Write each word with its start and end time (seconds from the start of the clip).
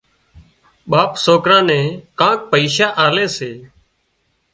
ٻاپ 0.89 1.11
سوڪران 1.25 1.63
نين 1.69 1.85
ڪانڪ 2.19 2.39
پئشا 2.51 2.87
آلي 3.05 3.25
سي 3.37 3.51